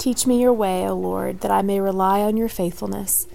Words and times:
Teach 0.00 0.26
me 0.26 0.40
your 0.40 0.54
way, 0.54 0.88
O 0.88 0.94
Lord, 0.94 1.40
that 1.40 1.50
I 1.50 1.60
may 1.60 1.78
rely 1.78 2.22
on 2.22 2.38
your 2.38 2.48
faithfulness. 2.48 3.26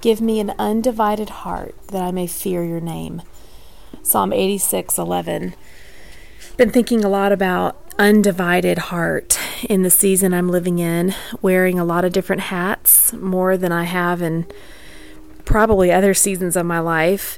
Give 0.00 0.20
me 0.20 0.38
an 0.38 0.54
undivided 0.56 1.30
heart 1.30 1.74
that 1.88 2.00
I 2.00 2.12
may 2.12 2.28
fear 2.28 2.62
your 2.62 2.78
name. 2.78 3.22
Psalm 4.04 4.32
86 4.32 4.98
11. 4.98 5.54
Been 6.56 6.70
thinking 6.70 7.04
a 7.04 7.08
lot 7.08 7.32
about 7.32 7.76
undivided 7.98 8.78
heart 8.78 9.36
in 9.68 9.82
the 9.82 9.90
season 9.90 10.32
I'm 10.32 10.48
living 10.48 10.78
in, 10.78 11.12
wearing 11.40 11.80
a 11.80 11.84
lot 11.84 12.04
of 12.04 12.12
different 12.12 12.42
hats, 12.42 13.12
more 13.14 13.56
than 13.56 13.72
I 13.72 13.82
have 13.82 14.22
in 14.22 14.46
probably 15.44 15.90
other 15.90 16.14
seasons 16.14 16.54
of 16.54 16.66
my 16.66 16.78
life. 16.78 17.36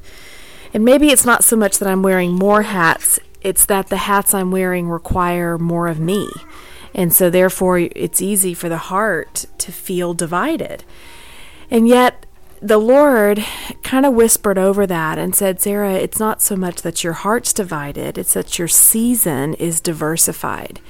And 0.75 0.85
maybe 0.85 1.09
it's 1.09 1.25
not 1.25 1.43
so 1.43 1.57
much 1.57 1.79
that 1.79 1.89
I'm 1.89 2.03
wearing 2.03 2.33
more 2.33 2.65
hats, 2.65 3.19
it's 3.41 3.65
that 3.65 3.87
the 3.87 3.97
hats 3.97 4.35
I'm 4.35 4.51
wearing 4.51 4.91
require 4.91 5.57
more 5.57 5.89
of 5.89 5.99
me. 5.99 6.29
And 6.95 7.13
so, 7.13 7.29
therefore, 7.29 7.79
it's 7.79 8.23
easy 8.23 8.55
for 8.55 8.69
the 8.69 8.77
heart 8.77 9.47
to 9.59 9.73
feel 9.73 10.15
divided. 10.15 10.85
And 11.71 11.89
yet, 11.89 12.25
the 12.63 12.79
Lord 12.79 13.45
kind 13.83 14.07
of 14.07 14.15
whispered 14.15 14.57
over 14.57 14.87
that 14.87 15.19
and 15.19 15.35
said, 15.35 15.61
Sarah, 15.61 15.95
it's 15.95 16.19
not 16.19 16.41
so 16.41 16.57
much 16.57 16.83
that 16.83 17.05
your 17.05 17.13
heart's 17.13 17.53
divided, 17.53 18.17
it's 18.17 18.33
that 18.35 18.59
your 18.59 18.69
season 18.69 19.55
is 19.55 19.81
diversified. 19.81 20.81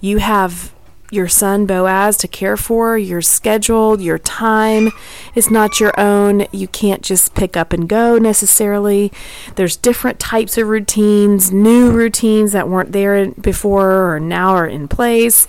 You 0.00 0.18
have 0.18 0.72
your 1.10 1.28
son 1.28 1.66
Boaz 1.66 2.16
to 2.18 2.28
care 2.28 2.56
for, 2.56 2.98
your 2.98 3.22
schedule, 3.22 4.00
your 4.00 4.18
time 4.18 4.90
is 5.34 5.50
not 5.50 5.80
your 5.80 5.98
own. 5.98 6.46
You 6.52 6.68
can't 6.68 7.02
just 7.02 7.34
pick 7.34 7.56
up 7.56 7.72
and 7.72 7.88
go 7.88 8.18
necessarily. 8.18 9.12
There's 9.56 9.76
different 9.76 10.18
types 10.20 10.58
of 10.58 10.68
routines, 10.68 11.50
new 11.50 11.90
routines 11.90 12.52
that 12.52 12.68
weren't 12.68 12.92
there 12.92 13.30
before 13.32 14.14
or 14.14 14.20
now 14.20 14.50
are 14.50 14.66
in 14.66 14.88
place. 14.88 15.46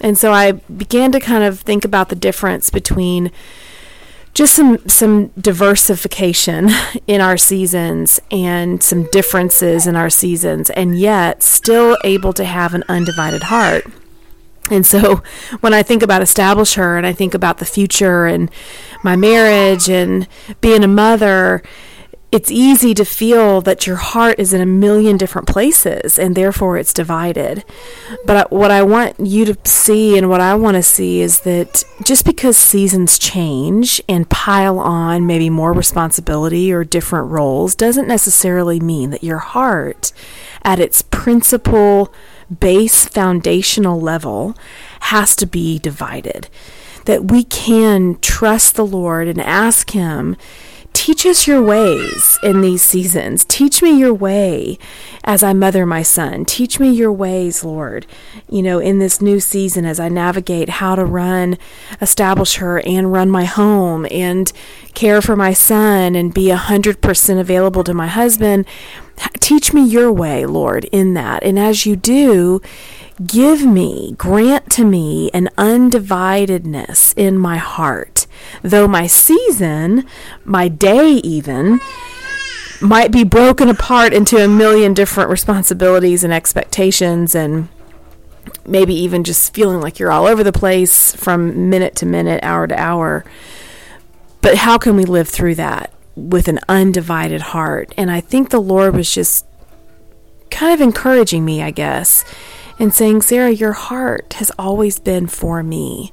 And 0.00 0.18
so 0.18 0.32
I 0.32 0.52
began 0.52 1.12
to 1.12 1.20
kind 1.20 1.44
of 1.44 1.60
think 1.60 1.84
about 1.84 2.08
the 2.08 2.16
difference 2.16 2.70
between 2.70 3.30
just 4.34 4.54
some 4.54 4.78
some 4.88 5.28
diversification 5.38 6.70
in 7.06 7.20
our 7.20 7.36
seasons 7.36 8.18
and 8.30 8.82
some 8.82 9.04
differences 9.10 9.86
in 9.86 9.94
our 9.94 10.10
seasons 10.10 10.70
and 10.70 10.98
yet 10.98 11.42
still 11.42 11.96
able 12.02 12.32
to 12.32 12.44
have 12.44 12.72
an 12.74 12.82
undivided 12.88 13.44
heart 13.44 13.84
and 14.70 14.86
so 14.86 15.22
when 15.60 15.74
I 15.74 15.82
think 15.82 16.02
about 16.02 16.22
establish 16.22 16.74
her 16.74 16.96
and 16.96 17.06
I 17.06 17.12
think 17.12 17.34
about 17.34 17.58
the 17.58 17.64
future 17.64 18.26
and 18.26 18.50
my 19.02 19.16
marriage 19.16 19.88
and 19.88 20.28
being 20.60 20.84
a 20.84 20.88
mother 20.88 21.62
it's 22.32 22.50
easy 22.50 22.94
to 22.94 23.04
feel 23.04 23.60
that 23.60 23.86
your 23.86 23.96
heart 23.96 24.38
is 24.38 24.54
in 24.54 24.62
a 24.62 24.66
million 24.66 25.18
different 25.18 25.46
places 25.46 26.18
and 26.18 26.34
therefore 26.34 26.78
it's 26.78 26.94
divided. 26.94 27.62
But 28.24 28.50
what 28.50 28.70
I 28.70 28.82
want 28.82 29.20
you 29.20 29.44
to 29.44 29.70
see 29.70 30.16
and 30.16 30.30
what 30.30 30.40
I 30.40 30.54
want 30.54 30.76
to 30.76 30.82
see 30.82 31.20
is 31.20 31.40
that 31.40 31.84
just 32.02 32.24
because 32.24 32.56
seasons 32.56 33.18
change 33.18 34.00
and 34.08 34.30
pile 34.30 34.78
on 34.78 35.26
maybe 35.26 35.50
more 35.50 35.74
responsibility 35.74 36.72
or 36.72 36.84
different 36.84 37.30
roles 37.30 37.74
doesn't 37.74 38.08
necessarily 38.08 38.80
mean 38.80 39.10
that 39.10 39.22
your 39.22 39.38
heart, 39.38 40.10
at 40.62 40.80
its 40.80 41.02
principal, 41.02 42.14
base, 42.60 43.06
foundational 43.06 44.00
level, 44.00 44.56
has 45.00 45.34
to 45.36 45.46
be 45.46 45.78
divided. 45.78 46.48
That 47.04 47.30
we 47.30 47.44
can 47.44 48.18
trust 48.20 48.76
the 48.76 48.86
Lord 48.86 49.28
and 49.28 49.40
ask 49.40 49.90
Him 49.90 50.36
Teach 50.92 51.26
us 51.26 51.46
your 51.46 51.62
ways 51.62 52.38
in 52.42 52.60
these 52.60 52.82
seasons. 52.82 53.44
Teach 53.44 53.82
me 53.82 53.98
your 53.98 54.14
way 54.14 54.78
as 55.24 55.42
I 55.42 55.52
mother 55.52 55.84
my 55.84 56.02
son. 56.02 56.44
Teach 56.44 56.78
me 56.78 56.90
your 56.90 57.12
ways, 57.12 57.64
Lord, 57.64 58.06
you 58.48 58.62
know, 58.62 58.78
in 58.78 58.98
this 58.98 59.20
new 59.20 59.40
season 59.40 59.84
as 59.84 59.98
I 59.98 60.08
navigate 60.08 60.68
how 60.68 60.94
to 60.94 61.04
run, 61.04 61.58
establish 62.00 62.56
her, 62.56 62.80
and 62.86 63.12
run 63.12 63.30
my 63.30 63.44
home 63.44 64.06
and 64.10 64.52
care 64.94 65.22
for 65.22 65.34
my 65.34 65.52
son 65.52 66.14
and 66.14 66.32
be 66.32 66.48
100% 66.48 67.40
available 67.40 67.84
to 67.84 67.94
my 67.94 68.06
husband. 68.06 68.66
Teach 69.40 69.72
me 69.72 69.82
your 69.82 70.12
way, 70.12 70.46
Lord, 70.46 70.84
in 70.86 71.14
that. 71.14 71.42
And 71.42 71.58
as 71.58 71.86
you 71.86 71.96
do, 71.96 72.60
give 73.26 73.64
me, 73.64 74.14
grant 74.18 74.70
to 74.72 74.84
me 74.84 75.30
an 75.32 75.48
undividedness 75.56 77.12
in 77.16 77.38
my 77.38 77.56
heart 77.56 78.22
though 78.62 78.88
my 78.88 79.06
season, 79.06 80.06
my 80.44 80.68
day 80.68 81.12
even, 81.24 81.80
might 82.80 83.12
be 83.12 83.24
broken 83.24 83.68
apart 83.68 84.12
into 84.12 84.42
a 84.42 84.48
million 84.48 84.92
different 84.92 85.30
responsibilities 85.30 86.24
and 86.24 86.32
expectations 86.32 87.34
and 87.34 87.68
maybe 88.66 88.94
even 88.94 89.22
just 89.22 89.54
feeling 89.54 89.80
like 89.80 89.98
you're 89.98 90.10
all 90.10 90.26
over 90.26 90.42
the 90.42 90.52
place 90.52 91.14
from 91.14 91.70
minute 91.70 91.94
to 91.96 92.06
minute, 92.06 92.42
hour 92.42 92.66
to 92.66 92.78
hour. 92.78 93.24
But 94.40 94.56
how 94.58 94.78
can 94.78 94.96
we 94.96 95.04
live 95.04 95.28
through 95.28 95.54
that 95.56 95.92
with 96.16 96.48
an 96.48 96.58
undivided 96.68 97.40
heart? 97.40 97.94
And 97.96 98.10
I 98.10 98.20
think 98.20 98.50
the 98.50 98.60
Lord 98.60 98.96
was 98.96 99.12
just 99.12 99.46
kind 100.50 100.74
of 100.74 100.80
encouraging 100.80 101.44
me, 101.44 101.62
I 101.62 101.70
guess, 101.70 102.24
and 102.82 102.92
saying, 102.92 103.22
Sarah, 103.22 103.52
your 103.52 103.74
heart 103.74 104.32
has 104.34 104.50
always 104.58 104.98
been 104.98 105.28
for 105.28 105.62
me. 105.62 106.12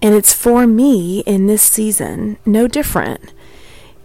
And 0.00 0.14
it's 0.14 0.32
for 0.32 0.64
me 0.64 1.24
in 1.26 1.48
this 1.48 1.62
season, 1.62 2.38
no 2.46 2.68
different. 2.68 3.32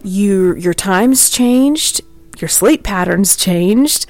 You, 0.03 0.55
your 0.55 0.73
time's 0.73 1.29
changed, 1.29 2.01
your 2.39 2.47
sleep 2.47 2.83
patterns 2.83 3.35
changed, 3.35 4.07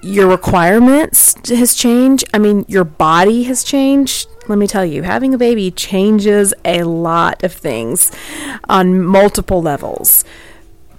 your 0.00 0.26
requirements 0.26 1.34
has 1.50 1.74
changed. 1.74 2.24
I 2.32 2.38
mean, 2.38 2.64
your 2.66 2.84
body 2.84 3.42
has 3.42 3.62
changed. 3.62 4.26
Let 4.48 4.56
me 4.56 4.66
tell 4.66 4.86
you, 4.86 5.02
having 5.02 5.34
a 5.34 5.38
baby 5.38 5.70
changes 5.70 6.54
a 6.64 6.82
lot 6.84 7.44
of 7.44 7.52
things 7.52 8.10
on 8.70 9.02
multiple 9.02 9.60
levels. 9.60 10.24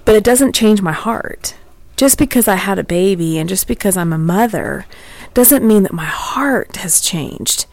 But 0.06 0.14
it 0.14 0.24
doesn't 0.24 0.54
change 0.54 0.80
my 0.80 0.92
heart. 0.92 1.56
Just 1.98 2.20
because 2.20 2.48
I 2.48 2.56
had 2.56 2.78
a 2.78 2.84
baby 2.84 3.40
and 3.40 3.50
just 3.50 3.68
because 3.68 3.98
I'm 3.98 4.14
a 4.14 4.18
mother 4.18 4.86
doesn't 5.34 5.68
mean 5.68 5.84
that 5.84 5.94
my 5.94 6.06
heart 6.06 6.78
has 6.78 7.02
changed 7.02 7.66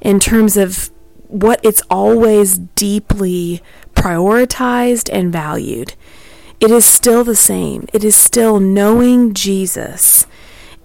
in 0.00 0.20
terms 0.20 0.56
of 0.56 0.90
what 1.28 1.60
it's 1.62 1.82
always 1.90 2.58
deeply 2.58 3.62
prioritized 3.94 5.08
and 5.12 5.32
valued. 5.32 5.94
It 6.60 6.70
is 6.70 6.84
still 6.84 7.24
the 7.24 7.36
same. 7.36 7.86
It 7.92 8.04
is 8.04 8.16
still 8.16 8.60
knowing 8.60 9.34
Jesus 9.34 10.26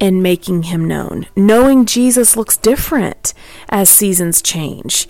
and 0.01 0.23
making 0.23 0.63
him 0.63 0.85
known. 0.85 1.27
Knowing 1.35 1.85
Jesus 1.85 2.35
looks 2.35 2.57
different 2.57 3.33
as 3.69 3.89
seasons 3.89 4.41
change. 4.41 5.07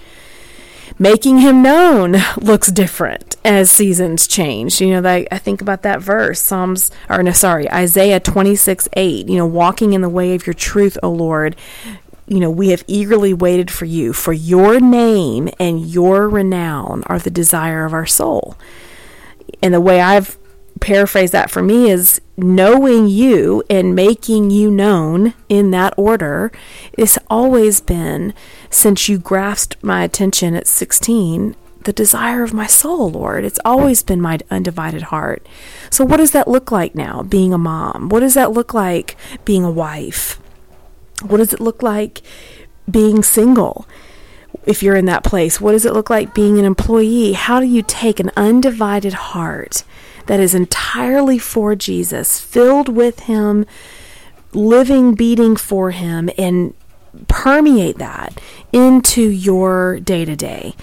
Making 1.02 1.38
him 1.38 1.62
known 1.62 2.18
looks 2.42 2.70
different 2.70 3.38
as 3.46 3.72
seasons 3.72 4.28
change. 4.28 4.82
You 4.82 5.00
know, 5.00 5.26
I 5.32 5.38
think 5.38 5.62
about 5.62 5.82
that 5.84 6.02
verse, 6.02 6.42
Psalms, 6.42 6.92
or 7.08 7.24
no, 7.24 7.32
sorry, 7.32 7.72
Isaiah 7.72 8.20
26 8.20 8.90
8. 8.92 9.30
You 9.30 9.38
know, 9.38 9.46
walking 9.46 9.94
in 9.94 10.02
the 10.02 10.10
way 10.10 10.36
of 10.36 10.46
your 10.46 10.54
truth, 10.54 10.98
O 11.02 11.10
Lord, 11.10 11.56
you 12.28 12.42
know, 12.42 12.52
we 12.52 12.70
have 12.70 12.84
eagerly 12.86 13.34
waited 13.34 13.72
for 13.72 13.86
you, 13.86 14.12
for 14.12 14.34
your 14.34 14.82
name 14.82 15.50
and 15.58 15.86
your 15.86 16.28
renown 16.28 17.04
are 17.08 17.18
the 17.18 17.31
desire 17.31 17.86
of 17.86 17.94
our 17.94 18.06
soul. 18.06 18.58
And 19.64 19.74
the 19.74 19.81
way 19.81 20.02
I've 20.02 20.38
paraphrased 20.89 21.33
that 21.33 21.51
for 21.51 21.61
me 21.61 21.91
is 21.91 22.19
knowing 22.35 23.07
you 23.07 23.61
and 23.69 23.94
making 23.94 24.50
you 24.50 24.72
known 24.72 25.35
in 25.47 25.69
that 25.69 25.94
order. 25.97 26.51
It's 26.94 27.19
always 27.29 27.79
been, 27.79 28.33
since 28.72 29.07
you 29.07 29.19
grasped 29.19 29.77
my 29.83 30.03
attention 30.03 30.55
at 30.55 30.66
16, 30.66 31.55
the 31.83 31.94
desire 31.94 32.41
of 32.41 32.55
my 32.55 32.66
soul, 32.66 33.11
Lord. 33.11 33.45
It's 33.45 33.59
always 33.63 34.01
been 34.01 34.19
my 34.19 34.39
undivided 34.50 35.03
heart. 35.03 35.45
So, 35.91 36.03
what 36.03 36.17
does 36.17 36.31
that 36.31 36.47
look 36.47 36.72
like 36.72 36.95
now, 36.95 37.21
being 37.21 37.53
a 37.53 37.59
mom? 37.59 38.09
What 38.09 38.21
does 38.21 38.33
that 38.33 38.51
look 38.51 38.73
like, 38.73 39.16
being 39.45 39.63
a 39.63 39.69
wife? 39.69 40.39
What 41.21 41.38
does 41.38 41.53
it 41.53 41.59
look 41.59 41.83
like 41.83 42.23
being 42.89 43.21
single? 43.21 43.88
If 44.66 44.83
you're 44.83 44.95
in 44.95 45.06
that 45.06 45.24
place, 45.24 45.60
what 45.60 45.72
does 45.72 45.86
it 45.86 45.94
look 45.94 46.10
like 46.10 46.33
being 46.33 46.60
an 46.60 46.66
employee? 46.66 47.33
How 47.33 47.60
do 47.60 47.66
you 47.66 47.81
take 47.81 48.19
an 48.19 48.31
undivided 48.36 49.13
heart 49.13 49.83
that 50.28 50.39
is 50.39 50.54
entirely 50.54 51.39
for 51.39 51.75
Jesus, 51.75 52.39
filled 52.39 52.89
with 52.89 53.22
Him, 53.22 53.66
living, 54.54 55.16
beating 55.16 55.56
for 55.56 55.92
Him, 55.92 56.30
and 56.38 56.74
permeate 57.28 57.98
that 57.98 58.39
into 58.72 59.22
your 59.22 60.00
day 60.00 60.25
to 60.25 60.36
day? 60.36 60.75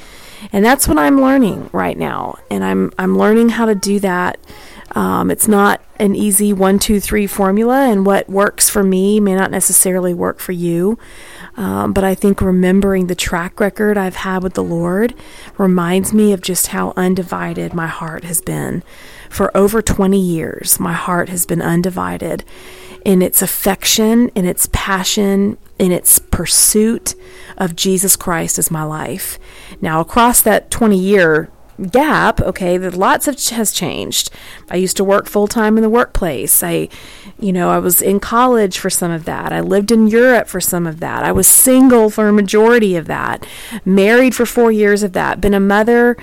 And 0.53 0.65
that's 0.65 0.89
what 0.89 0.99
I'm 0.99 1.21
learning 1.21 1.71
right 1.73 1.97
now. 1.97 2.39
And 2.50 2.65
I'm, 2.65 2.93
I'm 2.99 3.17
learning 3.17 3.50
how 3.50 3.67
to 3.67 3.75
do 3.75 4.00
that 4.00 4.39
um, 4.97 5.31
it's 5.31 5.49
not 5.49 5.83
an 5.99 6.15
easy 6.15 6.53
one, 6.53 6.79
two, 6.79 7.00
three 7.00 7.27
formula, 7.27 7.91
and 7.91 8.06
what 8.06 8.29
works 8.29 8.71
for 8.71 8.83
me 8.83 9.21
may 9.21 9.35
not 9.35 9.50
necessarily 9.50 10.15
work 10.15 10.39
for 10.39 10.53
you. 10.53 10.99
Um, 11.56 11.93
but 11.93 12.05
I 12.05 12.14
think 12.14 12.41
remembering 12.43 13.06
the 13.06 13.14
track 13.14 13.61
record 13.61 13.97
I've 13.97 14.17
had 14.17 14.43
with 14.43 14.55
the 14.55 14.62
Lord 14.62 15.14
reminds 15.56 16.12
me 16.12 16.32
of 16.32 16.43
just 16.43 16.69
how 16.69 16.93
undivided 16.97 17.73
my 17.73 17.87
heart 17.87 18.25
has 18.25 18.41
been. 18.43 18.82
For 19.31 19.56
over 19.56 19.81
20 19.81 20.20
years, 20.20 20.79
my 20.79 20.93
heart 20.93 21.29
has 21.31 21.47
been 21.47 21.62
undivided. 21.62 22.44
in 23.05 23.23
its 23.23 23.41
affection, 23.41 24.29
in 24.31 24.44
its 24.44 24.69
passion, 24.73 25.56
in 25.79 25.93
its 25.93 26.19
pursuit 26.19 27.14
of 27.56 27.76
Jesus 27.76 28.17
Christ 28.17 28.59
as 28.59 28.69
my 28.69 28.82
life. 28.82 29.38
Now, 29.81 30.00
across 30.00 30.43
that 30.43 30.73
20 30.73 30.99
year 30.99 31.49
gap, 31.90 32.40
okay, 32.40 32.76
that 32.76 32.94
lots 32.94 33.28
of 33.28 33.37
ch- 33.37 33.50
has 33.50 33.73
changed. 33.73 34.31
I 34.70 34.76
used 34.76 34.96
to 34.96 35.05
work 35.05 35.26
full 35.26 35.46
time 35.46 35.76
in 35.76 35.82
the 35.82 35.90
workplace. 35.90 36.62
I, 36.62 36.88
you 37.38 37.52
know, 37.52 37.70
I 37.70 37.78
was 37.78 38.00
in 38.02 38.20
college 38.20 38.78
for 38.78 38.90
some 38.90 39.11
of 39.11 39.25
that. 39.25 39.52
I 39.52 39.61
lived 39.61 39.90
in 39.90 40.06
Europe 40.06 40.49
for 40.49 40.61
some 40.61 40.87
of 40.87 41.00
that. 41.00 41.23
I 41.23 41.32
was 41.32 41.46
single 41.46 42.11
for 42.11 42.28
a 42.28 42.32
majority 42.32 42.96
of 42.96 43.06
that. 43.06 43.46
Married 43.84 44.34
for 44.34 44.46
four 44.46 44.73
years 44.73 45.02
of 45.02 45.12
that. 45.12 45.40
Been 45.40 45.55
a 45.55 45.61
mother, 45.61 46.17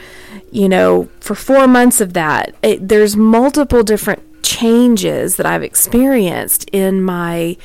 you 0.52 0.70
know, 0.70 1.10
for 1.20 1.36
four 1.36 1.68
months 1.68 2.02
of 2.02 2.14
that. 2.14 2.56
It, 2.62 2.88
there's 2.88 3.16
multiple 3.16 3.84
different 3.84 4.22
changes 4.44 5.38
that 5.38 5.46
I've 5.46 5.64
experienced 5.64 6.70
in 6.72 7.02
my 7.02 7.58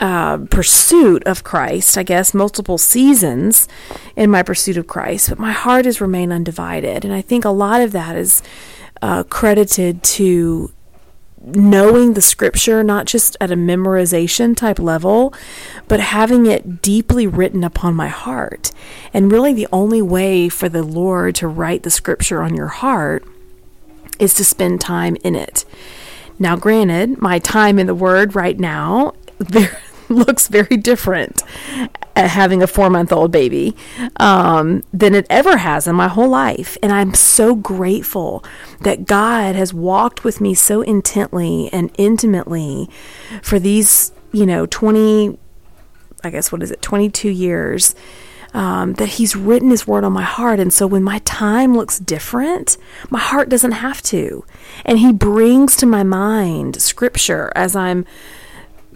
uh, 0.00 0.38
pursuit 0.50 1.22
of 1.24 1.44
Christ, 1.44 1.98
I 1.98 2.02
guess, 2.02 2.34
multiple 2.34 2.78
seasons 2.78 3.68
in 4.16 4.30
my 4.30 4.42
pursuit 4.42 4.76
of 4.76 4.86
Christ, 4.86 5.28
but 5.28 5.38
my 5.38 5.52
heart 5.52 5.84
has 5.84 6.00
remained 6.00 6.32
undivided. 6.32 7.04
And 7.04 7.12
I 7.12 7.20
think 7.20 7.44
a 7.44 7.50
lot 7.50 7.80
of 7.80 7.92
that 7.92 8.16
is 8.16 8.42
uh, 9.02 9.24
credited 9.24 10.02
to 10.02 10.72
knowing 11.40 12.14
the 12.14 12.22
scripture, 12.22 12.82
not 12.82 13.06
just 13.06 13.36
at 13.40 13.50
a 13.50 13.56
memorization 13.56 14.56
type 14.56 14.78
level, 14.78 15.32
but 15.86 16.00
having 16.00 16.46
it 16.46 16.82
deeply 16.82 17.26
written 17.26 17.62
upon 17.62 17.94
my 17.94 18.08
heart. 18.08 18.72
And 19.14 19.30
really, 19.30 19.52
the 19.52 19.68
only 19.72 20.02
way 20.02 20.48
for 20.48 20.68
the 20.68 20.82
Lord 20.82 21.34
to 21.36 21.48
write 21.48 21.82
the 21.82 21.90
scripture 21.90 22.42
on 22.42 22.54
your 22.54 22.68
heart 22.68 23.24
is 24.18 24.34
to 24.34 24.44
spend 24.44 24.80
time 24.80 25.16
in 25.22 25.34
it. 25.34 25.64
Now, 26.38 26.56
granted, 26.56 27.20
my 27.20 27.38
time 27.38 27.78
in 27.78 27.86
the 27.86 27.94
Word 27.94 28.34
right 28.34 28.58
now, 28.58 29.14
there 29.38 29.80
looks 30.10 30.48
very 30.48 30.76
different 30.76 31.42
at 32.18 32.30
having 32.30 32.62
a 32.62 32.66
four 32.66 32.90
month 32.90 33.12
old 33.12 33.30
baby 33.30 33.76
um, 34.16 34.82
than 34.92 35.14
it 35.14 35.26
ever 35.30 35.58
has 35.58 35.86
in 35.86 35.94
my 35.94 36.08
whole 36.08 36.28
life. 36.28 36.76
And 36.82 36.92
I'm 36.92 37.14
so 37.14 37.54
grateful 37.54 38.44
that 38.80 39.06
God 39.06 39.54
has 39.54 39.72
walked 39.72 40.24
with 40.24 40.40
me 40.40 40.54
so 40.54 40.82
intently 40.82 41.70
and 41.72 41.90
intimately 41.96 42.90
for 43.40 43.58
these, 43.58 44.12
you 44.32 44.46
know, 44.46 44.66
20, 44.66 45.38
I 46.24 46.30
guess, 46.30 46.50
what 46.50 46.62
is 46.62 46.70
it, 46.72 46.82
22 46.82 47.28
years. 47.28 47.94
Um, 48.54 48.94
that 48.94 49.10
he's 49.10 49.36
written 49.36 49.68
his 49.68 49.86
word 49.86 50.04
on 50.04 50.14
my 50.14 50.22
heart. 50.22 50.58
And 50.58 50.72
so 50.72 50.86
when 50.86 51.02
my 51.02 51.18
time 51.26 51.76
looks 51.76 51.98
different, 51.98 52.78
my 53.10 53.18
heart 53.18 53.50
doesn't 53.50 53.72
have 53.72 54.00
to. 54.04 54.42
And 54.86 54.98
he 54.98 55.12
brings 55.12 55.76
to 55.76 55.86
my 55.86 56.02
mind 56.02 56.80
scripture 56.80 57.52
as 57.54 57.76
I'm 57.76 58.06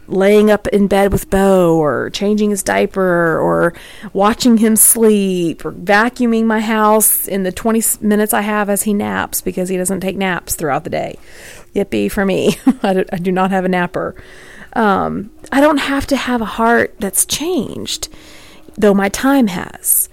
laying 0.09 0.51
up 0.51 0.67
in 0.69 0.89
bed 0.89 1.13
with 1.13 1.31
Bo 1.31 1.77
or 1.77 2.11
changing 2.11 2.51
his 2.51 2.63
diaper 2.63 3.39
or 3.39 3.73
watching 4.13 4.59
him 4.59 4.77
sleep 4.77 5.65
or 5.65 5.73
vacuuming 5.73 6.45
my 6.45 6.61
house 6.61 7.29
in 7.29 7.45
the 7.45 7.53
20 7.53 7.83
minutes 8.01 8.35
I 8.35 8.43
have 8.43 8.69
as 8.69 8.83
he 8.83 8.95
naps 8.95 9.41
because 9.41 9.69
he 9.69 9.77
doesn't 9.77 10.01
take 10.01 10.17
naps 10.17 10.55
throughout 10.55 10.85
the 10.85 10.91
day. 10.91 11.19
Yippee 11.75 12.11
for 12.11 12.25
me. 12.25 12.57
I, 12.83 13.05
do, 13.05 13.33
not 13.33 13.51
have 13.51 13.65
a 13.65 13.69
napper. 13.69 14.15
Um, 14.75 15.31
I 15.51 15.61
don't 15.61 15.79
have 15.79 16.07
to 16.09 16.17
have 16.17 16.41
a 16.41 16.47
heart 16.47 16.95
that's 16.99 17.25
changed, 17.25 18.09
though 18.77 18.95
my 18.95 19.09
time 19.09 19.49
has. 19.49 20.09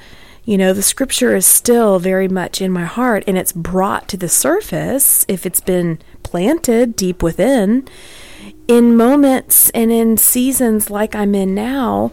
You 0.45 0.57
know, 0.57 0.73
the 0.73 0.81
scripture 0.81 1.35
is 1.35 1.45
still 1.45 1.99
very 1.99 2.27
much 2.27 2.61
in 2.61 2.71
my 2.71 2.85
heart 2.85 3.23
and 3.27 3.37
it's 3.37 3.51
brought 3.51 4.07
to 4.09 4.17
the 4.17 4.29
surface 4.29 5.25
if 5.27 5.45
it's 5.45 5.59
been 5.59 5.99
planted 6.23 6.95
deep 6.95 7.21
within 7.21 7.87
in 8.69 8.95
moments 8.95 9.71
and 9.71 9.91
in 9.91 10.15
seasons 10.15 10.91
like 10.91 11.15
I'm 11.15 11.33
in 11.33 11.55
now 11.55 12.11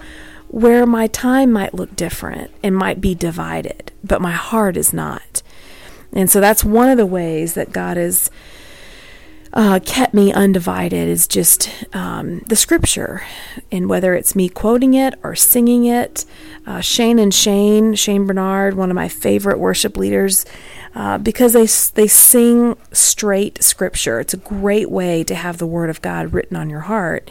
where 0.48 0.86
my 0.86 1.06
time 1.06 1.52
might 1.52 1.74
look 1.74 1.94
different 1.94 2.50
and 2.62 2.74
might 2.74 2.98
be 2.98 3.14
divided, 3.14 3.92
but 4.02 4.22
my 4.22 4.32
heart 4.32 4.78
is 4.78 4.90
not. 4.90 5.42
And 6.14 6.30
so 6.30 6.40
that's 6.40 6.64
one 6.64 6.88
of 6.88 6.96
the 6.96 7.04
ways 7.04 7.52
that 7.54 7.72
God 7.72 7.98
has 7.98 8.30
uh, 9.52 9.80
kept 9.84 10.12
me 10.12 10.32
undivided 10.32 11.08
is 11.08 11.26
just 11.26 11.70
um, 11.94 12.40
the 12.40 12.56
scripture. 12.56 13.22
And 13.70 13.88
whether 13.88 14.14
it's 14.14 14.34
me 14.34 14.48
quoting 14.48 14.94
it 14.94 15.14
or 15.22 15.34
singing 15.34 15.84
it, 15.86 16.24
uh, 16.66 16.80
Shane 16.80 17.18
and 17.18 17.32
Shane, 17.32 17.94
Shane 17.94 18.26
Barnard, 18.26 18.74
one 18.74 18.90
of 18.90 18.94
my 18.94 19.08
favorite 19.08 19.58
worship 19.58 19.96
leaders, 19.96 20.44
uh, 20.94 21.18
because 21.18 21.52
they 21.52 21.66
they 22.00 22.08
sing 22.08 22.76
straight 22.92 23.62
scripture. 23.62 24.20
It's 24.20 24.34
a 24.34 24.38
great 24.38 24.90
way 24.90 25.24
to 25.24 25.34
have 25.34 25.58
the 25.58 25.66
word 25.66 25.90
of 25.90 26.02
God 26.02 26.32
written 26.32 26.56
on 26.56 26.70
your 26.70 26.80
heart. 26.80 27.30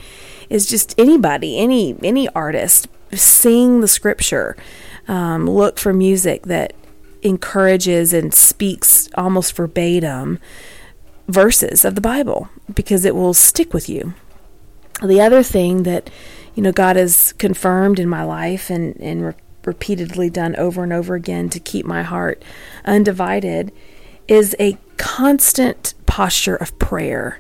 Is 0.50 0.68
just 0.68 0.98
anybody, 1.00 1.58
any 1.58 1.96
any 2.04 2.30
artist, 2.30 2.88
sing 3.12 3.82
the 3.82 3.88
scripture. 3.88 4.56
Um, 5.08 5.50
look 5.50 5.78
for 5.78 5.94
music 5.94 6.44
that 6.44 6.74
encourages 7.22 8.14
and 8.14 8.34
speaks 8.34 9.10
almost 9.16 9.56
verbatim 9.56 10.40
verses 11.27 11.83
of 11.86 11.95
the 11.95 12.01
Bible 12.01 12.50
because 12.74 13.06
it 13.06 13.16
will 13.16 13.33
stick 13.33 13.74
with 13.74 13.89
you. 13.89 14.13
The 15.04 15.22
other 15.22 15.44
thing 15.44 15.83
that 15.83 16.10
you 16.54 16.63
know 16.63 16.72
God 16.72 16.95
has 16.95 17.33
confirmed 17.33 18.00
in 18.00 18.07
my 18.07 18.24
life 18.24 18.69
and 18.69 18.95
and 18.98 19.36
repeatedly 19.66 20.30
done 20.30 20.56
over 20.56 20.83
and 20.83 20.94
over 20.94 21.16
again 21.16 21.50
to 21.50 21.60
keep 21.60 21.86
my 21.86 22.04
heart 22.04 22.44
undivided 22.86 23.72
is 24.27 24.56
a 24.60 24.77
constant 24.98 25.94
posture 26.06 26.56
of 26.56 26.77
prayer, 26.80 27.39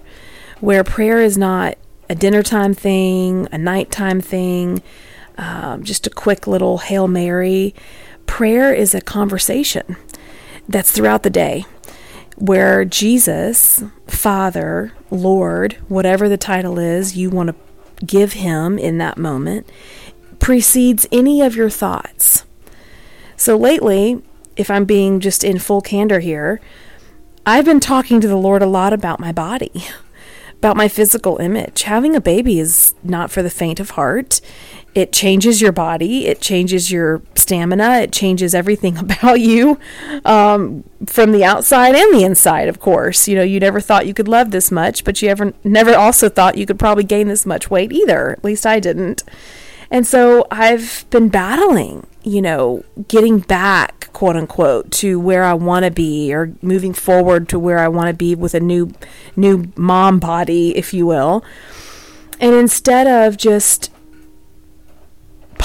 where 0.59 0.83
prayer 0.83 1.21
is 1.21 1.37
not 1.37 1.77
a 2.09 2.15
dinner 2.15 2.43
time 2.43 2.73
thing, 2.73 3.47
a 3.51 3.57
nighttime 3.57 4.21
thing, 4.21 4.81
um, 5.37 5.83
just 5.83 6.05
a 6.07 6.09
quick 6.09 6.47
little 6.47 6.79
Hail 6.79 7.07
Mary. 7.07 7.73
Prayer 8.25 8.73
is 8.73 8.93
a 8.93 9.01
conversation 9.01 9.95
that's 10.67 10.91
throughout 10.91 11.23
the 11.23 11.29
day 11.29 11.65
where 12.35 12.85
Jesus, 12.85 13.83
Father, 14.07 14.91
Lord, 15.09 15.73
whatever 15.87 16.27
the 16.27 16.37
title 16.37 16.77
is 16.77 17.15
you 17.15 17.29
want 17.29 17.49
to 17.49 18.05
give 18.05 18.33
him 18.33 18.77
in 18.77 18.97
that 18.97 19.17
moment, 19.17 19.69
precedes 20.39 21.07
any 21.11 21.41
of 21.41 21.55
your 21.55 21.69
thoughts. 21.69 22.45
So 23.37 23.57
lately, 23.57 24.21
if 24.55 24.69
I'm 24.69 24.85
being 24.85 25.19
just 25.19 25.43
in 25.43 25.59
full 25.59 25.81
candor 25.81 26.19
here, 26.19 26.61
I've 27.45 27.65
been 27.65 27.79
talking 27.79 28.21
to 28.21 28.27
the 28.27 28.35
Lord 28.35 28.61
a 28.61 28.67
lot 28.67 28.93
about 28.93 29.19
my 29.19 29.31
body, 29.31 29.85
about 30.57 30.77
my 30.77 30.87
physical 30.87 31.37
image. 31.37 31.83
Having 31.83 32.15
a 32.15 32.21
baby 32.21 32.59
is 32.59 32.95
not 33.03 33.31
for 33.31 33.43
the 33.43 33.49
faint 33.49 33.79
of 33.79 33.91
heart. 33.91 34.41
It 34.95 35.11
changes 35.11 35.61
your 35.61 35.73
body, 35.73 36.25
it 36.25 36.39
changes 36.39 36.89
your 36.89 37.21
stamina, 37.35 37.97
it 37.97 38.13
changes 38.13 38.55
everything 38.55 38.97
about 38.97 39.41
you 39.41 39.77
um, 40.23 40.85
from 41.05 41.33
the 41.33 41.43
outside 41.43 41.95
and 41.95 42.13
the 42.13 42.23
inside, 42.23 42.69
of 42.69 42.79
course. 42.79 43.27
You 43.27 43.35
know, 43.35 43.43
you 43.43 43.59
never 43.59 43.81
thought 43.81 44.07
you 44.07 44.13
could 44.13 44.29
love 44.29 44.51
this 44.51 44.71
much, 44.71 45.03
but 45.03 45.21
you 45.21 45.29
ever 45.29 45.53
never 45.65 45.93
also 45.93 46.29
thought 46.29 46.57
you 46.57 46.65
could 46.65 46.79
probably 46.79 47.03
gain 47.03 47.27
this 47.27 47.45
much 47.45 47.69
weight 47.69 47.91
either. 47.91 48.31
At 48.31 48.43
least 48.43 48.65
I 48.65 48.79
didn't. 48.79 49.23
And 49.91 50.07
so 50.07 50.47
I've 50.49 51.05
been 51.09 51.29
battling, 51.29 52.07
you 52.23 52.41
know, 52.41 52.83
getting 53.07 53.39
back, 53.39 54.11
quote 54.13 54.35
unquote, 54.35 54.91
to 54.91 55.19
where 55.19 55.43
I 55.43 55.53
want 55.53 55.85
to 55.85 55.91
be 55.91 56.33
or 56.33 56.53
moving 56.61 56.93
forward 56.93 57.49
to 57.49 57.59
where 57.59 57.79
I 57.79 57.87
want 57.87 58.07
to 58.07 58.13
be 58.13 58.33
with 58.33 58.53
a 58.53 58.59
new 58.59 58.93
new 59.35 59.71
mom 59.75 60.19
body, 60.19 60.75
if 60.75 60.93
you 60.93 61.05
will. 61.05 61.43
And 62.39 62.55
instead 62.55 63.07
of 63.07 63.37
just 63.37 63.91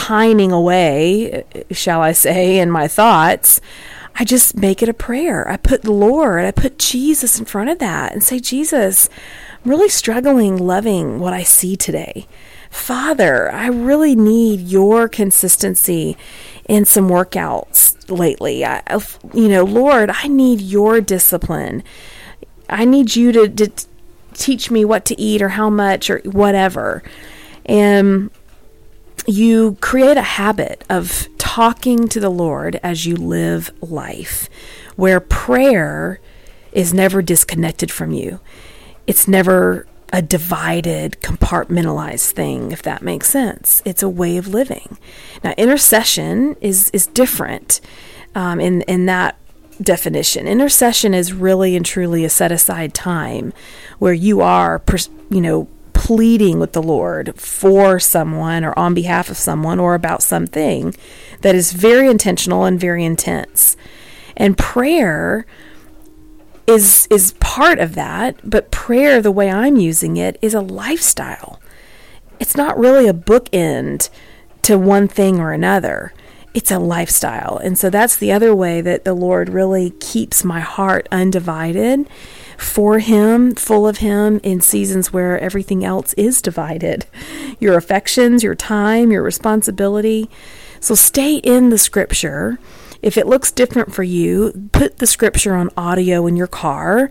pining 0.00 0.50
away, 0.50 1.45
shall 1.71 2.00
I 2.00 2.12
say, 2.12 2.59
in 2.59 2.71
my 2.71 2.88
thoughts, 2.88 3.61
I 4.16 4.25
just 4.25 4.57
make 4.57 4.83
it 4.83 4.88
a 4.88 4.95
prayer. 4.95 5.47
I 5.47 5.59
put 5.59 5.83
the 5.83 5.92
Lord, 5.92 6.47
I 6.47 6.52
put 6.52 6.78
Jesus 6.78 7.38
in 7.38 7.45
front 7.45 7.69
of 7.69 7.80
that 7.80 8.14
and 8.14 8.25
say, 8.25 8.38
Jesus, 8.38 9.11
I'm 9.62 9.71
really 9.71 9.90
struggling 9.90 10.57
loving 10.57 11.21
what 11.21 11.35
I 11.35 11.42
see 11.42 11.76
today. 11.76 12.26
Father, 12.71 13.52
I 13.52 13.66
really 13.66 14.16
need 14.16 14.61
your 14.61 15.07
consistency 15.07 16.16
in 16.66 16.87
some 16.87 17.11
workouts 17.11 17.95
lately. 18.11 18.64
I, 18.64 18.83
you 19.35 19.49
know, 19.49 19.64
Lord, 19.64 20.11
I 20.11 20.28
need 20.28 20.62
your 20.62 21.02
discipline. 21.02 21.83
I 22.71 22.87
need 22.87 23.16
you 23.16 23.33
to, 23.33 23.49
to 23.49 23.71
teach 24.33 24.71
me 24.71 24.83
what 24.87 25.04
to 25.04 25.21
eat 25.21 25.42
or 25.42 25.50
how 25.50 25.69
much 25.69 26.09
or 26.09 26.21
whatever. 26.25 27.02
And 27.66 28.30
you 29.26 29.76
create 29.80 30.16
a 30.16 30.22
habit 30.22 30.84
of 30.88 31.28
talking 31.38 32.08
to 32.08 32.20
the 32.20 32.30
Lord 32.30 32.78
as 32.82 33.06
you 33.06 33.16
live 33.16 33.70
life, 33.80 34.48
where 34.96 35.20
prayer 35.20 36.20
is 36.72 36.94
never 36.94 37.22
disconnected 37.22 37.90
from 37.90 38.12
you. 38.12 38.40
It's 39.06 39.26
never 39.26 39.86
a 40.12 40.22
divided, 40.22 41.20
compartmentalized 41.20 42.32
thing, 42.32 42.72
if 42.72 42.82
that 42.82 43.02
makes 43.02 43.30
sense. 43.30 43.82
It's 43.84 44.02
a 44.02 44.08
way 44.08 44.36
of 44.36 44.48
living. 44.48 44.98
Now, 45.42 45.52
intercession 45.56 46.56
is 46.60 46.90
is 46.90 47.06
different 47.06 47.80
um, 48.34 48.60
in 48.60 48.82
in 48.82 49.06
that 49.06 49.36
definition. 49.80 50.46
Intercession 50.46 51.14
is 51.14 51.32
really 51.32 51.76
and 51.76 51.86
truly 51.86 52.24
a 52.24 52.30
set 52.30 52.52
aside 52.52 52.92
time 52.94 53.52
where 53.98 54.12
you 54.12 54.40
are, 54.40 54.82
you 55.30 55.40
know, 55.40 55.68
pleading 56.10 56.58
with 56.58 56.72
the 56.72 56.82
Lord 56.82 57.40
for 57.40 58.00
someone 58.00 58.64
or 58.64 58.76
on 58.76 58.94
behalf 58.94 59.30
of 59.30 59.36
someone 59.36 59.78
or 59.78 59.94
about 59.94 60.24
something 60.24 60.92
that 61.42 61.54
is 61.54 61.72
very 61.72 62.08
intentional 62.08 62.64
and 62.64 62.80
very 62.80 63.04
intense. 63.04 63.76
And 64.36 64.58
prayer 64.58 65.46
is 66.66 67.06
is 67.12 67.34
part 67.38 67.78
of 67.78 67.94
that, 67.94 68.38
but 68.42 68.72
prayer 68.72 69.22
the 69.22 69.30
way 69.30 69.48
I'm 69.48 69.76
using 69.76 70.16
it 70.16 70.36
is 70.42 70.52
a 70.52 70.60
lifestyle. 70.60 71.60
It's 72.40 72.56
not 72.56 72.76
really 72.76 73.06
a 73.06 73.14
bookend 73.14 74.10
to 74.62 74.76
one 74.76 75.06
thing 75.06 75.38
or 75.38 75.52
another. 75.52 76.12
It's 76.54 76.72
a 76.72 76.80
lifestyle. 76.80 77.58
And 77.58 77.78
so 77.78 77.88
that's 77.88 78.16
the 78.16 78.32
other 78.32 78.52
way 78.52 78.80
that 78.80 79.04
the 79.04 79.14
Lord 79.14 79.48
really 79.48 79.90
keeps 80.00 80.42
my 80.42 80.58
heart 80.58 81.06
undivided 81.12 82.08
for 82.60 82.98
Him, 82.98 83.54
full 83.54 83.86
of 83.86 83.98
Him 83.98 84.40
in 84.42 84.60
seasons 84.60 85.12
where 85.12 85.38
everything 85.38 85.84
else 85.84 86.12
is 86.14 86.42
divided. 86.42 87.06
Your 87.58 87.76
affections, 87.76 88.42
your 88.42 88.54
time, 88.54 89.10
your 89.10 89.22
responsibility. 89.22 90.30
So 90.80 90.94
stay 90.94 91.36
in 91.36 91.70
the 91.70 91.78
scripture 91.78 92.58
if 93.02 93.16
it 93.16 93.26
looks 93.26 93.50
different 93.50 93.94
for 93.94 94.02
you, 94.02 94.68
put 94.72 94.98
the 94.98 95.06
scripture 95.06 95.54
on 95.54 95.70
audio 95.76 96.26
in 96.26 96.36
your 96.36 96.46
car, 96.46 97.10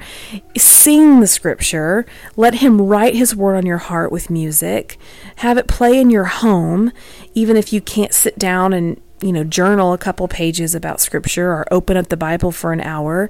sing 0.56 1.20
the 1.20 1.28
scripture, 1.28 2.06
let 2.36 2.56
Him 2.56 2.82
write 2.82 3.16
His 3.16 3.36
word 3.36 3.56
on 3.56 3.66
your 3.66 3.78
heart 3.78 4.12
with 4.12 4.30
music, 4.30 4.98
have 5.38 5.58
it 5.58 5.68
play 5.68 6.00
in 6.00 6.10
your 6.10 6.26
home, 6.26 6.92
even 7.34 7.58
if 7.58 7.74
you 7.74 7.82
can't 7.82 8.14
sit 8.14 8.38
down 8.38 8.72
and 8.72 9.02
you 9.22 9.32
know, 9.32 9.44
journal 9.44 9.94
a 9.94 9.98
couple 9.98 10.28
pages 10.28 10.76
about 10.76 11.02
scripture 11.02 11.52
or 11.52 11.66
open 11.72 11.98
up 11.98 12.10
the 12.10 12.18
Bible 12.18 12.52
for 12.52 12.74
an 12.74 12.82
hour. 12.82 13.30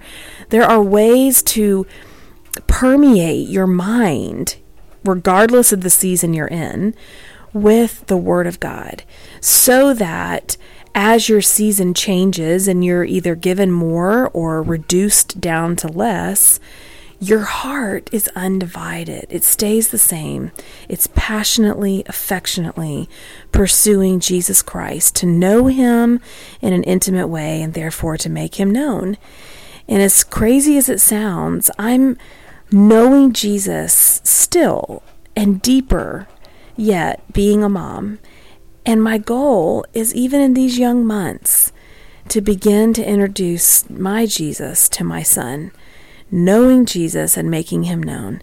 There 0.50 0.64
are 0.64 0.82
ways 0.82 1.44
to 1.44 1.86
permeate 2.68 3.50
your 3.50 3.68
mind, 3.68 4.58
regardless 5.04 5.72
of 5.72 5.82
the 5.82 5.90
season 5.90 6.34
you're 6.34 6.48
in, 6.48 6.96
with 7.54 8.06
the 8.08 8.18
Word 8.18 8.48
of 8.48 8.60
God 8.60 9.04
so 9.42 9.94
that 9.94 10.58
as 10.96 11.30
your 11.30 11.42
season 11.42 11.94
changes 11.94 12.68
and 12.68 12.84
you're 12.84 13.04
either 13.04 13.36
given 13.36 13.72
more 13.72 14.30
or 14.30 14.62
reduced 14.62 15.40
down 15.40 15.76
to 15.78 15.88
less, 15.88 16.60
your 17.20 17.42
heart 17.42 18.10
is 18.12 18.30
undivided. 18.36 19.28
It 19.30 19.44
stays 19.44 19.90
the 19.90 19.98
same. 19.98 20.52
It's 20.88 21.08
passionately, 21.16 22.04
affectionately 22.08 23.10
pursuing 23.52 24.20
Jesus 24.20 24.62
Christ 24.62 25.16
to 25.18 25.26
know 25.26 25.68
Him 25.68 26.22
in 26.62 26.74
an 26.74 26.84
intimate 26.84 27.28
way 27.28 27.62
and 27.62 27.74
therefore 27.74 28.18
to 28.18 28.30
make 28.30 28.56
Him 28.60 28.72
known. 28.72 29.18
And 29.88 30.02
as 30.02 30.24
crazy 30.24 30.78
as 30.78 30.88
it 30.88 31.00
sounds, 31.00 31.70
I'm 31.78 32.18
knowing 32.72 33.34
Jesus 33.34 34.22
still 34.24 35.04
and 35.36 35.62
deeper 35.62 36.28
yet 36.78 37.22
being 37.34 37.64
a 37.64 37.70
mom 37.70 38.20
and 38.90 39.04
my 39.04 39.20
goal 39.20 39.86
is, 39.94 40.16
even 40.16 40.42
in 40.42 40.56
these 40.56 40.80
young 40.80 41.06
months, 41.06 41.72
to 42.30 42.42
begin 42.42 42.92
to 42.94 43.08
introduce 43.08 43.88
my 43.88 44.26
Jesus 44.26 44.90
to 44.90 45.04
my 45.04 45.22
son, 45.22 45.72
knowing 46.32 46.86
Jesus 46.86 47.38
and 47.38 47.50
making 47.50 47.84
him 47.84 48.02
known. 48.02 48.42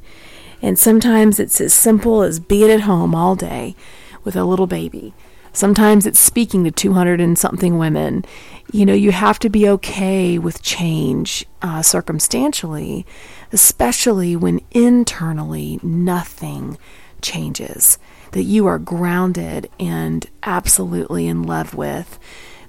And 0.63 0.79
sometimes 0.79 1.39
it's 1.39 1.61
as 1.61 1.75
simple 1.75 2.23
as 2.23 2.41
being 2.41 2.71
at 2.71 2.83
home 2.83 3.15
all 3.15 3.37
day 3.37 3.77
with 4.25 4.37
a 4.37 4.45
little 4.45 4.67
baby. 4.67 5.15
Sometimes 5.53 6.05
it's 6.05 6.19
speaking 6.19 6.65
to 6.65 6.71
200 6.71 7.21
and 7.21 7.39
something 7.39 7.79
women. 7.79 8.25
You 8.73 8.85
know, 8.85 8.93
you 8.93 9.13
have 9.13 9.39
to 9.39 9.49
be 9.49 9.69
okay 9.71 10.39
with 10.39 10.63
change 10.63 11.47
uh, 11.63 11.81
circumstantially, 11.81 13.07
especially 13.53 14.37
when 14.37 14.61
internally 14.73 15.81
nothing 15.83 16.77
changes 17.23 17.99
that 18.33 18.43
you 18.43 18.67
are 18.67 18.79
grounded 18.79 19.71
and 19.81 20.27
absolutely 20.43 21.27
in 21.27 21.43
love 21.43 21.75
with 21.75 22.19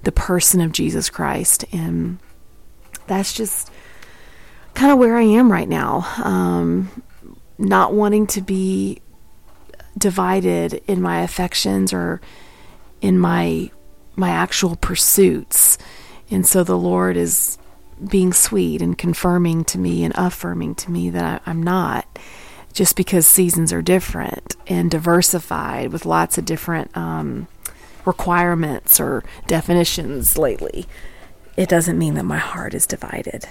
the 0.04 0.12
person 0.14 0.62
of 0.62 0.72
Jesus 0.72 1.10
Christ. 1.10 1.66
And 1.74 2.20
that's 3.08 3.34
just 3.34 3.70
kind 4.78 4.92
of 4.92 5.00
where 5.00 5.18
I 5.18 5.24
am 5.24 5.52
right 5.52 5.68
now. 5.68 6.08
Um, 6.24 7.04
not 7.58 7.94
wanting 7.94 8.28
to 8.28 8.42
be 8.42 9.02
divided 9.98 10.84
in 10.88 11.02
my 11.02 11.22
affections 11.22 11.92
or 11.92 12.22
in 13.02 13.18
my 13.18 13.72
my 14.16 14.30
actual 14.30 14.76
pursuits. 14.76 15.80
And 16.30 16.46
so 16.46 16.64
the 16.64 16.78
Lord 16.78 17.18
is 17.18 17.58
being 18.08 18.34
sweet 18.34 18.82
and 18.84 18.96
confirming 18.96 19.66
to 19.66 19.80
me 19.80 20.04
and 20.04 20.14
affirming 20.16 20.76
to 20.76 20.92
me 20.92 21.10
that 21.10 21.42
I, 21.44 21.50
I'm 21.50 21.64
not 21.64 22.06
just 22.72 22.96
because 22.96 23.26
seasons 23.26 23.74
are 23.74 23.82
different 23.82 24.56
and 24.68 24.92
diversified 24.92 25.92
with 25.92 26.06
lots 26.06 26.38
of 26.38 26.46
different 26.46 26.96
um, 26.96 27.48
requirements 28.06 29.00
or 29.00 29.24
definitions 29.48 30.38
lately, 30.38 30.86
it 31.56 31.68
doesn't 31.68 31.98
mean 31.98 32.14
that 32.14 32.26
my 32.26 32.38
heart 32.38 32.76
is 32.76 32.86
divided. 32.86 33.48